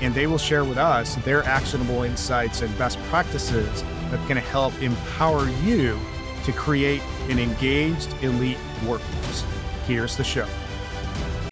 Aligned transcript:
and 0.00 0.14
they 0.14 0.26
will 0.26 0.38
share 0.38 0.64
with 0.64 0.78
us 0.78 1.16
their 1.16 1.42
actionable 1.44 2.02
insights 2.02 2.62
and 2.62 2.76
best 2.78 2.98
practices 3.04 3.82
that 4.10 4.26
can 4.26 4.36
help 4.36 4.80
empower 4.80 5.48
you 5.62 5.98
to 6.44 6.52
create 6.52 7.02
an 7.28 7.38
engaged 7.38 8.12
elite 8.22 8.58
workforce. 8.86 9.44
Here's 9.86 10.16
the 10.16 10.24
show. 10.24 10.46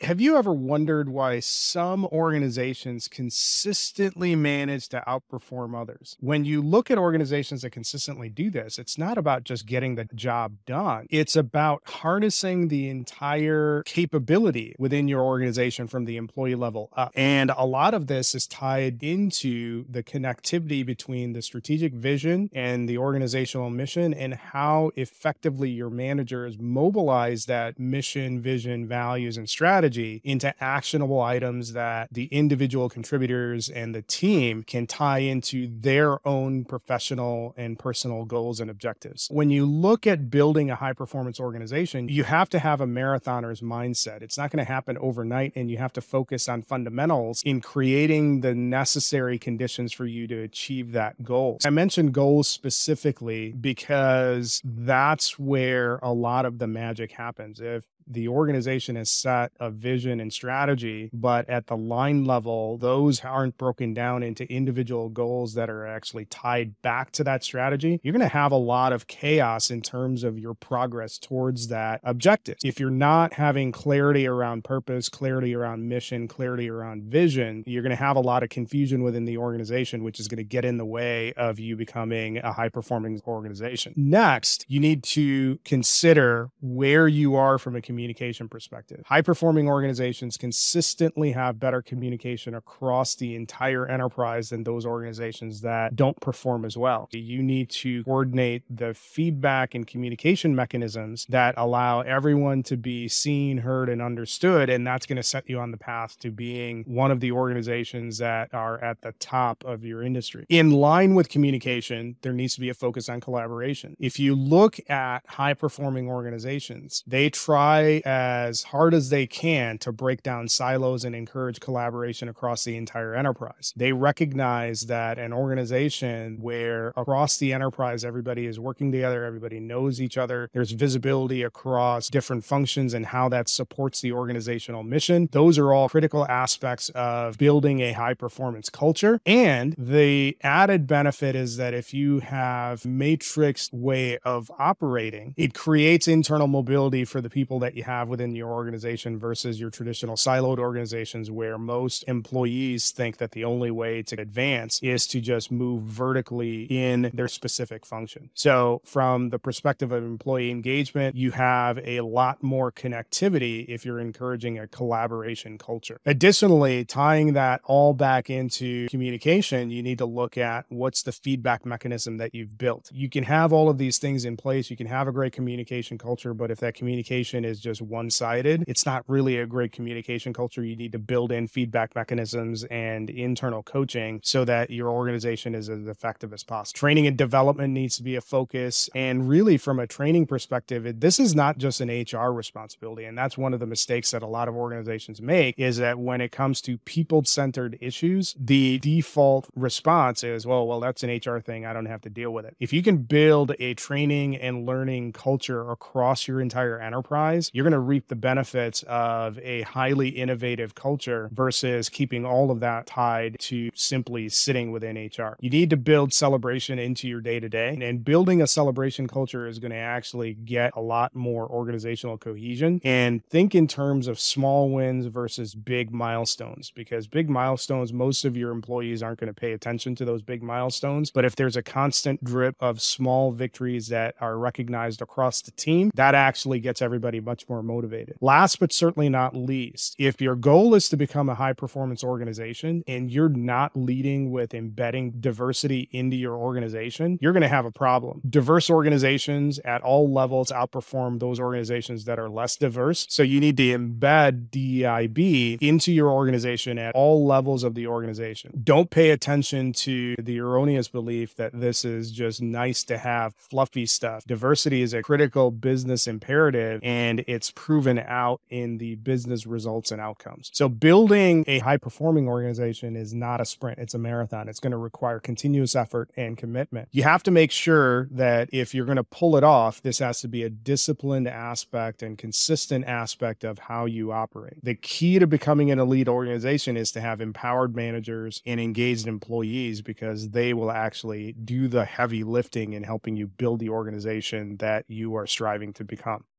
Have 0.07 0.21
you 0.21 0.37
ever 0.37 0.53
wondered 0.53 1.09
why 1.09 1.41
some 1.41 2.05
organizations 2.05 3.09
consistently 3.09 4.37
manage 4.37 4.89
to 4.91 5.03
outperform 5.05 5.77
others? 5.77 6.17
When 6.21 6.45
you 6.45 6.63
look 6.63 6.93
at 6.93 6.97
organizations 6.97 7.63
that 7.63 7.71
consistently 7.71 8.29
do 8.29 8.49
this, 8.49 8.79
it's 8.79 8.97
not 8.97 9.19
about 9.19 9.43
just 9.43 9.67
getting 9.67 9.97
the 9.97 10.05
job 10.15 10.59
done. 10.65 11.09
It's 11.11 11.35
about 11.35 11.83
harnessing 11.87 12.69
the 12.69 12.89
entire 12.89 13.83
capability 13.85 14.77
within 14.79 15.09
your 15.09 15.23
organization 15.23 15.89
from 15.89 16.05
the 16.05 16.17
employee 16.19 16.55
level 16.55 16.89
up. 16.97 17.11
And 17.17 17.51
a 17.51 17.67
lot 17.67 17.93
of 17.93 18.07
this 18.07 18.33
is 18.33 18.47
tied 18.47 19.03
into 19.03 19.87
the 19.89 20.05
connectivity 20.05 20.87
between 20.87 21.33
the 21.33 21.43
strategic 21.43 21.93
vision 21.93 22.49
and 22.53 22.89
the 22.89 22.97
organizational 22.99 23.71
mission 23.71 24.15
and 24.15 24.35
how 24.35 24.93
effectively 24.95 25.71
your 25.71 25.91
managers 25.91 26.61
mobilize 26.61 27.47
that 27.47 27.81
mission, 27.81 28.41
vision, 28.41 28.87
values, 28.87 29.37
and 29.37 29.51
strategy 29.51 29.96
strategy 29.97 30.21
into 30.25 30.55
actionable 30.63 31.21
items 31.21 31.73
that 31.73 32.09
the 32.13 32.27
individual 32.27 32.89
contributors 32.89 33.69
and 33.69 33.95
the 33.95 34.03
team 34.03 34.63
can 34.63 34.87
tie 34.87 35.19
into 35.19 35.69
their 35.81 36.27
own 36.27 36.65
professional 36.65 37.55
and 37.57 37.79
personal 37.79 38.25
goals 38.25 38.61
and 38.61 38.71
objectives. 38.71 39.29
When 39.31 39.51
you 39.51 39.67
look 39.67 40.07
at 40.07 40.31
building 40.31 40.71
a 40.71 40.75
high 40.75 40.93
performance 40.93 41.41
organization, 41.41 42.09
you 42.09 42.25
have 42.25 42.49
to 42.51 42.59
have 42.59 42.81
a 42.81 42.87
marathoner's 42.87 43.61
mindset. 43.61 44.23
It's 44.23 44.39
not 44.39 44.51
going 44.51 44.65
to 44.65 44.71
happen 44.71 44.99
overnight, 44.99 45.53
and 45.57 45.71
you 45.71 45.79
have 45.79 45.93
to 45.95 46.01
focus 46.01 46.49
on 46.49 46.63
fundamentals 46.63 47.43
in 47.45 47.61
creating 47.61 48.41
the 48.41 48.55
necessary 48.55 49.39
conditions 49.39 49.93
for 49.93 50.07
you 50.07 50.27
to 50.27 50.43
achieve 50.43 50.93
that 50.93 51.23
goal. 51.23 51.59
I 51.65 51.71
mentioned 51.71 52.13
goals 52.13 52.49
specifically 52.49 53.53
because 53.53 54.61
that's 54.65 55.39
where 55.39 55.99
a 56.03 56.13
lot 56.13 56.45
of 56.45 56.59
the 56.59 56.67
magic 56.67 57.13
happens. 57.13 57.61
If 57.61 57.85
the 58.07 58.29
organization 58.29 58.97
has 58.97 59.11
set 59.11 59.53
a 59.59 59.71
vision 59.71 60.21
and 60.21 60.33
strategy, 60.33 61.11
but 61.13 61.49
at 61.49 61.67
the 61.67 61.77
line 61.77 62.25
level, 62.25 62.79
those 62.79 63.25
aren't 63.25 63.59
broken 63.59 63.93
down 63.93 64.23
into 64.23 64.51
individual 64.51 65.09
goals 65.09 65.55
that 65.55 65.69
are 65.69 65.87
actually 65.87 66.25
tied 66.27 66.81
back 66.83 67.11
to 67.13 67.25
that 67.25 67.43
strategy. 67.43 68.01
You're 68.03 68.13
going 68.13 68.21
to 68.21 68.29
have 68.29 68.53
a 68.53 68.57
lot 68.57 68.93
of 68.93 69.07
chaos 69.07 69.71
in 69.71 69.83
terms 69.83 70.23
of 70.23 70.39
your 70.39 70.55
progress 70.55 71.19
towards 71.19 71.69
that 71.69 72.01
objective. 72.05 72.57
If 72.65 72.79
you're 72.79 72.91
not 72.91 73.33
having 73.33 73.73
clarity 73.73 74.27
around 74.27 74.65
purpose, 74.65 75.09
clarity 75.09 75.55
around 75.55 75.89
mission, 75.89 76.29
clarity 76.29 76.71
around 76.71 77.05
vision, 77.05 77.65
you're 77.67 77.83
going 77.83 77.91
to 77.91 77.97
have 77.97 78.17
a 78.17 78.21
lot 78.21 78.43
of 78.43 78.49
confusion 78.49 79.03
within 79.03 79.25
the 79.25 79.39
organization, 79.39 80.05
which 80.05 80.21
is 80.21 80.29
going 80.29 80.39
to 80.39 80.45
get 80.45 80.65
in 80.65 80.77
the 80.77 80.87
way 80.87 81.33
of 81.33 81.59
you 81.59 81.77
becoming 81.77 82.39
a 82.39 82.53
high 82.53 82.69
performing 82.69 83.21
organization. 83.27 83.93
Next, 83.97 84.65
you 84.69 84.79
need 84.79 85.03
to 85.05 85.59
consider 85.65 86.51
where 86.61 87.09
you 87.09 87.35
are 87.35 87.59
from 87.59 87.75
a 87.75 87.81
community 87.81 87.96
communication 87.97 88.47
perspective. 88.47 89.01
High 89.07 89.23
performing 89.23 89.69
organizations 89.69 90.37
consistently 90.37 91.33
have 91.33 91.59
better 91.59 91.81
communication 91.81 92.55
across 92.55 93.15
the 93.15 93.35
entire 93.35 93.87
enterprise 93.87 94.51
than 94.51 94.65
those 94.65 94.85
organizations 94.85 95.63
that 95.63 95.97
don't 95.97 96.21
perform 96.21 96.67
as 96.67 96.77
well. 96.77 97.09
You 97.13 97.43
need 97.43 97.71
to 97.71 98.05
coordinate 98.05 98.65
the 98.69 98.93
feedback 98.93 99.75
and 99.75 99.87
communication 99.87 100.55
mechanisms 100.55 101.25
that 101.31 101.55
allow 101.57 102.03
everyone 102.03 102.63
to 102.65 102.77
be 102.77 103.09
seen, 103.09 103.57
heard, 103.57 103.89
and 103.89 104.03
understood. 104.03 104.69
And 104.69 104.87
that's 104.87 105.07
going 105.07 105.17
to 105.17 105.23
set 105.23 105.49
you 105.49 105.59
on 105.59 105.71
the 105.71 105.79
path 105.79 106.19
to 106.19 106.31
being 106.31 106.85
one 106.87 107.11
of 107.11 107.21
the 107.21 107.33
organizations 107.33 108.19
that 108.19 108.53
are 108.53 108.79
at 108.85 109.01
the 109.01 109.13
top 109.13 109.65
of 109.65 109.87
your 109.87 110.03
industry. 110.03 110.45
In 110.51 110.71
line 110.71 111.15
with 111.15 111.31
communication, 111.31 112.17
there 112.21 112.35
needs 112.35 112.55
to 112.57 112.61
be 112.61 112.69
a 112.69 112.75
focus 112.75 113.09
on 113.09 113.23
collaboration. 113.23 113.97
If 113.99 114.19
you 114.19 114.35
look 114.35 114.79
at 114.91 115.21
high 115.27 115.55
performing 115.55 116.09
organizations, 116.09 117.03
they 117.07 117.31
try 117.31 117.86
as 118.05 118.65
hard 118.65 118.95
as 118.95 119.11
they 119.11 119.27
can 119.27 119.79
to 119.79 119.93
break 119.93 120.23
down 120.23 120.49
silos 120.49 121.05
and 121.05 121.15
encourage 121.15 121.61
collaboration 121.61 122.29
across 122.29 122.65
the 122.65 122.77
entire 122.77 123.15
enterprise. 123.15 123.73
They 123.77 123.93
recognize 123.93 124.83
that 124.83 125.19
an 125.19 125.33
organization 125.33 126.39
where 126.41 126.93
across 126.97 127.37
the 127.39 127.53
enterprise 127.53 128.05
everybody 128.05 128.47
is 128.47 128.59
working 128.59 128.93
together, 128.93 129.25
everybody 129.25 129.61
knows 129.61 130.01
each 130.01 130.19
other, 130.19 130.51
there's 130.53 130.73
visibility 130.73 131.43
across 131.43 132.09
different 132.09 132.45
functions 132.45 132.95
and 132.95 133.07
how 133.07 133.29
that 133.29 133.49
supports 133.49 134.01
the 134.01 134.13
organizational 134.13 134.83
mission. 134.83 135.29
Those 135.33 135.59
are 135.59 135.73
all 135.73 135.89
critical 135.89 136.27
aspects 136.27 136.89
of 136.91 137.39
building 137.39 137.81
a 137.81 137.93
high 137.93 138.15
performance 138.15 138.69
culture. 138.69 139.21
And 139.25 139.75
the 139.79 140.37
added 140.43 140.87
benefit 140.87 141.37
is 141.37 141.57
that 141.57 141.75
if 141.75 141.95
you 141.95 142.21
have 142.21 142.85
matrix 142.85 143.73
way 143.73 144.19
of 144.19 144.51
operating, 144.59 145.35
it 145.37 145.55
creates 145.55 146.09
internal 146.09 146.47
mobility 146.47 147.05
for 147.05 147.21
the 147.21 147.31
people 147.31 147.59
that 147.61 147.76
you 147.77 147.85
have 147.85 148.09
within 148.09 148.35
your 148.35 148.51
organization 148.51 149.19
versus 149.19 149.61
your 149.61 149.71
traditional 149.71 150.17
siloed 150.17 150.59
organizations 150.59 151.31
where 151.31 151.59
most 151.59 152.05
employees 152.09 152.91
think 152.91 153.19
that 153.19 153.33
the 153.33 153.45
only 153.45 153.71
way 153.71 154.03
to 154.03 154.21
advance 154.21 154.81
is 154.83 155.07
to 155.09 155.21
just 155.21 155.53
move 155.53 155.83
vertically 155.83 156.65
in 156.65 157.11
their 157.13 157.29
specific 157.29 157.85
function. 157.85 158.31
So, 158.35 158.81
from 158.85 159.31
the 159.31 159.39
perspective 159.39 159.93
of 159.93 160.03
employee 160.03 160.51
engagement, 160.51 161.17
you 161.17 161.33
have 161.33 161.79
a 161.85 162.01
lot 162.01 162.43
more 162.43 162.73
connectivity 162.73 163.67
if 163.69 163.85
you're 163.85 164.01
encouraging 164.01 164.59
a 164.59 164.67
collaboration 164.67 165.59
culture. 165.59 166.01
Additionally, 166.07 166.85
tying 166.85 167.35
that 167.35 167.61
all 167.65 167.93
back 167.93 168.31
into 168.31 168.89
communication, 168.89 169.71
you 169.71 169.83
need 169.83 169.99
to 169.99 170.07
look 170.07 170.39
at 170.39 170.65
what's 170.69 171.03
the 171.03 171.13
feedback 171.13 171.67
mechanism 171.67 172.17
that 172.17 172.35
you've 172.35 172.57
built. 172.57 172.91
You 172.93 173.09
can 173.09 173.25
have 173.25 173.53
all 173.53 173.69
of 173.69 173.79
these 173.79 173.99
things 173.99 174.25
in 174.25 174.37
place, 174.37 174.71
you 174.71 174.77
can 174.77 174.87
have 174.87 175.09
a 175.09 175.13
great 175.13 175.33
communication 175.33 175.99
culture, 175.99 176.33
but 176.33 176.51
if 176.51 176.59
that 176.61 176.75
communication 176.75 177.45
is 177.45 177.61
just 177.67 177.83
one 177.83 178.11
sided, 178.11 178.65
it's 178.69 178.87
not 178.87 179.05
really 179.09 179.39
a 179.39 179.47
great 179.47 179.73
communication 179.73 180.33
culture. 180.33 180.65
You 180.65 180.77
need 180.77 180.93
to 180.93 180.99
build 180.99 181.33
in 181.33 181.49
feedback 181.49 181.95
mechanisms 181.97 182.65
and 182.65 183.11
internal 183.11 183.63
coaching 183.63 184.21
so 184.23 184.45
that 184.45 184.71
your 184.71 184.89
organization 184.89 185.55
is 185.55 185.69
as 185.69 185.87
effective 185.89 186.33
as 186.33 186.45
possible. 186.45 186.79
Training 186.79 187.07
and 187.09 187.19
development 187.19 187.73
needs 187.73 187.97
to 187.97 188.05
be 188.05 188.15
a 188.15 188.21
focus. 188.21 188.89
And 188.95 189.29
really, 189.29 189.57
from 189.57 189.81
a 189.81 189.87
training 189.87 190.27
perspective, 190.27 191.01
this 191.01 191.19
is 191.19 191.35
not 191.35 191.59
just 191.59 191.81
an 191.81 191.89
HR 191.89 192.31
responsibility. 192.33 193.05
And 193.05 193.19
that's 193.19 193.37
one 193.37 193.53
of 193.53 193.61
the 193.61 193.67
mistakes 193.67 194.13
that 194.13 194.23
a 194.23 194.27
lot 194.27 194.47
of 194.47 194.55
organizations 194.55 195.21
make 195.21 195.59
is 195.59 195.79
that 195.79 195.99
when 195.99 196.21
it 196.21 196.31
comes 196.31 196.61
to 196.63 196.79
people 196.79 197.25
centered 197.25 197.77
issues, 197.81 198.37
the 198.39 198.79
default 198.79 199.49
response 199.57 200.23
is, 200.23 200.47
well, 200.47 200.67
well, 200.67 200.79
that's 200.79 201.03
an 201.03 201.11
HR 201.11 201.41
thing. 201.41 201.67
I 201.67 201.73
don't 201.73 201.87
have 201.87 202.03
to 202.03 202.11
deal 202.11 202.31
with 202.31 202.45
it. 202.45 202.57
If 202.61 202.73
you 202.73 202.83
can 202.83 202.99
build 202.99 203.53
a 203.59 203.75
training 203.75 204.37
and 204.37 204.65
learning 204.67 205.13
culture 205.13 205.69
across 205.71 206.29
your 206.29 206.41
entire 206.41 206.81
enterprise, 206.81 207.46
you're 207.53 207.65
going 207.65 207.73
to 207.73 207.79
reap 207.79 208.09
the 208.09 208.17
benefits 208.17 208.83
of 208.89 209.39
a 209.41 209.63
highly 209.63 210.09
innovative 210.09 210.75
culture 210.75 211.31
versus 211.33 211.89
keeping 211.89 212.25
all 212.25 212.51
of 212.51 212.61
that 212.61 212.87
tied 212.87 213.37
to 213.41 213.71
simply 213.75 214.29
sitting 214.29 214.73
within 214.73 214.97
HR. 214.97 215.37
You 215.41 215.51
need 215.51 215.71
to 215.71 215.77
build 215.77 216.13
celebration 216.13 216.79
into 216.79 217.09
your 217.09 217.21
day 217.21 217.41
to 217.41 217.49
day, 217.49 217.79
and 217.81 218.05
building 218.05 218.43
a 218.43 218.47
celebration 218.47 219.07
culture 219.07 219.47
is 219.47 219.59
going 219.59 219.73
to 219.73 219.77
actually 219.77 220.35
get 220.35 220.73
a 220.77 220.81
lot 220.81 221.15
more 221.15 221.49
organizational 221.49 222.19
cohesion. 222.19 222.81
And 222.85 223.25
think 223.27 223.55
in 223.55 223.67
terms 223.67 224.07
of 224.07 224.19
small 224.19 224.71
wins 224.71 225.07
versus 225.07 225.55
big 225.55 225.93
milestones, 225.93 226.71
because 226.71 227.07
big 227.07 227.29
milestones, 227.29 227.93
most 227.93 228.25
of 228.25 228.37
your 228.37 228.51
employees 228.51 229.03
aren't 229.03 229.21
going 229.21 229.33
to 229.33 229.39
pay 229.39 229.53
attention 229.53 229.95
to 229.97 230.05
those 230.05 230.23
big 230.23 230.43
milestones. 230.43 231.11
But 231.11 231.25
if 231.25 231.37
there's 231.37 231.57
a 231.57 231.63
constant 231.63 232.23
drip 232.25 232.57
of 232.61 232.81
small 232.81 233.33
victories 233.33 233.89
that 233.89 234.15
are 234.21 234.39
recognized 234.39 235.03
across 235.03 235.43
the 235.43 235.51
team, 235.51 235.91
that 235.95 236.15
actually 236.15 236.61
gets 236.61 236.81
everybody 236.81 237.21
much 237.21 237.36
much 237.37 237.49
more 237.51 237.63
motivated. 237.63 238.17
Last 238.23 238.59
but 238.61 238.73
certainly 238.73 239.11
not 239.11 239.37
least, 239.37 239.95
if 239.99 240.23
your 240.23 240.35
goal 240.35 240.75
is 240.75 240.89
to 240.89 240.97
become 240.97 241.29
a 241.29 241.35
high 241.35 241.53
performance 241.53 242.03
organization 242.03 242.83
and 242.87 243.11
you're 243.11 243.29
not 243.29 243.77
leading 243.77 244.31
with 244.31 244.55
embedding 244.55 245.21
diversity 245.21 245.91
into 245.93 246.17
your 246.17 246.35
organization, 246.35 247.19
you're 247.21 247.35
going 247.35 247.43
to 247.43 247.49
have 247.49 247.67
a 247.67 247.71
problem. 247.71 248.23
Diverse 248.27 248.71
organizations 248.71 249.59
at 249.67 249.83
all 249.83 250.11
levels 250.11 250.51
outperform 250.51 251.21
those 251.21 251.39
organizations 251.39 252.07
that 252.07 252.19
are 252.19 252.31
less 252.31 252.57
diverse. 252.57 253.07
So 253.11 253.23
you 253.23 253.39
need 253.39 253.59
to 253.59 253.79
embed 253.79 254.49
DEIB 254.49 255.59
into 255.61 255.93
your 255.93 256.09
organization 256.11 256.79
at 256.79 256.95
all 256.95 257.27
levels 257.27 257.65
of 257.65 257.75
the 257.75 257.87
organization. 257.87 258.63
Don't 258.65 258.89
pay 258.89 259.11
attention 259.11 259.75
to 259.75 260.15
the 260.19 260.39
erroneous 260.39 260.89
belief 260.89 261.37
that 261.37 261.53
this 261.53 261.85
is 261.85 262.13
just 262.13 262.41
nice 262.41 262.83
to 262.85 262.97
have 262.97 263.35
fluffy 263.35 263.85
stuff. 263.85 264.25
Diversity 264.25 264.81
is 264.81 264.95
a 264.95 265.03
critical 265.03 265.51
business 265.51 266.07
imperative 266.07 266.81
and 266.83 267.26
it's 267.27 267.51
proven 267.51 267.99
out 267.99 268.41
in 268.49 268.79
the 268.79 268.95
business 268.97 269.47
results 269.47 269.91
and 269.91 270.01
outcomes. 270.01 270.51
So 270.55 270.69
building 270.69 271.45
a 271.47 271.59
high 271.59 271.77
performing 271.77 272.29
organization 272.29 272.97
is 272.97 273.13
not 273.13 273.41
a 273.41 273.45
sprint, 273.45 273.79
it's 273.79 273.95
a 273.95 273.99
marathon. 273.99 274.49
It's 274.49 274.61
going 274.61 274.71
to 274.71 274.77
require 274.77 275.21
continuous 275.21 275.75
effort 275.77 276.11
and 276.17 276.37
commitment. 276.37 276.89
You 276.93 277.03
have 277.03 277.23
to 277.25 277.31
make 277.31 277.51
sure 277.51 278.09
that 278.11 278.49
if 278.53 278.75
you're 278.75 278.87
going 278.87 278.97
to 278.97 279.05
pull 279.05 279.37
it 279.37 279.45
off, 279.45 279.83
this 279.83 279.99
has 279.99 280.21
to 280.21 280.29
be 280.29 280.43
a 280.43 280.51
disciplined 280.51 281.29
aspect 281.29 282.03
and 282.03 282.17
consistent 282.17 282.85
aspect 282.87 283.45
of 283.45 283.59
how 283.59 283.87
you 283.87 284.13
operate. 284.13 284.65
The 284.65 284.75
key 284.75 285.19
to 285.19 285.27
becoming 285.27 285.71
an 285.71 285.79
elite 285.79 286.09
organization 286.09 286.77
is 286.77 286.93
to 286.93 287.01
have 287.01 287.21
empowered 287.21 287.75
managers 287.75 288.43
and 288.47 288.61
engaged 288.61 289.07
employees 289.07 289.83
because 289.83 290.31
they 290.31 290.55
will 290.55 290.71
actually 290.71 291.33
do 291.33 291.69
the 291.69 291.85
heavy 291.85 292.25
lifting 292.25 292.73
in 292.73 292.83
helping 292.83 293.17
you 293.17 293.27
build 293.27 293.61
the 293.61 293.69
organization 293.69 294.57
that 294.59 294.85
you 294.89 295.15
are 295.15 295.27
striving 295.27 295.73
to 295.75 295.85
become. 295.85 296.25